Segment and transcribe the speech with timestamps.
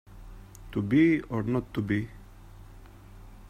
[0.71, 2.09] To be or not to be